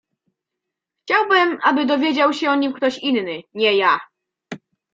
[1.01, 3.99] "Chciałbym aby dowiedział się o nim ktoś inny, nie ja."